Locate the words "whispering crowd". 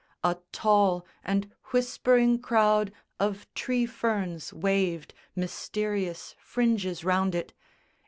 1.65-2.91